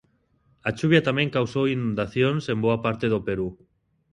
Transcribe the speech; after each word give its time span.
A 0.69 0.69
chuvia 0.77 1.05
tamén 1.07 1.33
causou 1.37 1.63
inundacións 1.75 2.43
en 2.53 2.57
boa 2.65 2.77
parte 2.85 3.05
do 3.13 3.19
Perú. 3.27 3.47